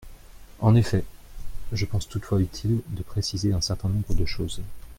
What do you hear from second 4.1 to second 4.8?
de choses.